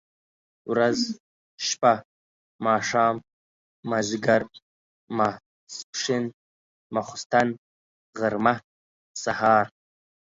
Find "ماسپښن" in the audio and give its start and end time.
5.17-6.23